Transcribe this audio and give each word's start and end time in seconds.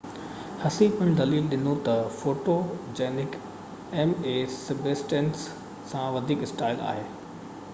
هسي 0.61 0.85
پڻ 0.99 1.11
دليل 1.17 1.49
ڏنو 1.51 1.73
ته 1.87 1.97
فوٽوجينڪ 2.21 3.37
ايم 4.05 4.15
اي 4.31 4.33
سبسٽينس 4.55 5.45
کان 5.93 6.09
وڌيڪ 6.17 6.49
اسٽائل 6.49 6.83
آهي 6.87 7.07